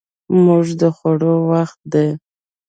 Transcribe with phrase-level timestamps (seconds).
[0.33, 2.07] زموږ د خوړو وخت دی